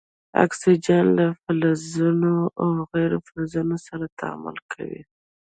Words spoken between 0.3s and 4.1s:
اکسیجن له فلزونو او غیر فلزونو سره